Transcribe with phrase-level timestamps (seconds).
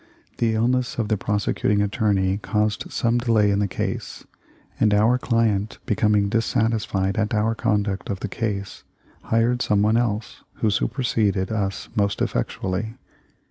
[0.39, 4.25] The illness of the prosecuting attorney caused some delay in the case,
[4.79, 8.83] and our client, becoming dissatisfied at our conduct of the case,
[9.25, 12.95] hired some one else, who superseded us most effectually.